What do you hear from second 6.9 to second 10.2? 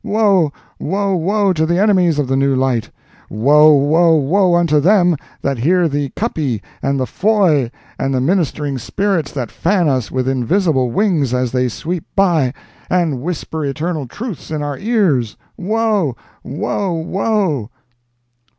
the Foye and the ministering spirits that fan us